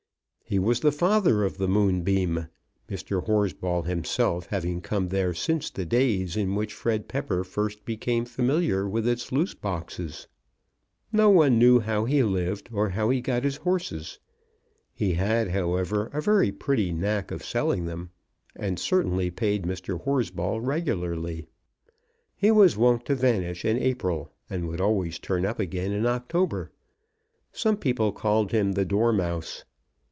He 0.43 0.59
was 0.59 0.81
the 0.81 0.91
father 0.91 1.45
of 1.45 1.57
the 1.57 1.67
Moonbeam, 1.69 2.47
Mr. 2.89 3.25
Horsball 3.25 3.83
himself 3.83 4.47
having 4.47 4.81
come 4.81 5.07
there 5.07 5.33
since 5.33 5.69
the 5.69 5.85
days 5.85 6.35
in 6.35 6.55
which 6.55 6.73
Fred 6.73 7.07
Pepper 7.07 7.45
first 7.45 7.85
became 7.85 8.25
familiar 8.25 8.85
with 8.85 9.07
its 9.07 9.31
loose 9.31 9.53
boxes. 9.53 10.27
No 11.09 11.29
one 11.29 11.57
knew 11.57 11.79
how 11.79 12.03
he 12.03 12.21
lived 12.21 12.67
or 12.73 12.89
how 12.89 13.09
he 13.11 13.21
got 13.21 13.45
his 13.45 13.55
horses. 13.63 14.19
He 14.93 15.13
had, 15.13 15.51
however, 15.51 16.07
a 16.07 16.19
very 16.19 16.51
pretty 16.51 16.91
knack 16.91 17.31
of 17.31 17.45
selling 17.45 17.85
them, 17.85 18.09
and 18.53 18.77
certainly 18.77 19.31
paid 19.31 19.63
Mr. 19.63 20.01
Horsball 20.03 20.59
regularly. 20.59 21.45
He 22.35 22.51
was 22.51 22.75
wont 22.75 23.05
to 23.05 23.15
vanish 23.15 23.63
in 23.63 23.77
April, 23.77 24.29
and 24.49 24.67
would 24.67 24.81
always 24.81 25.17
turn 25.17 25.45
up 25.45 25.59
again 25.61 25.93
in 25.93 26.05
October. 26.05 26.71
Some 27.53 27.77
people 27.77 28.11
called 28.11 28.51
him 28.51 28.73
the 28.73 28.83
dormouse. 28.83 29.63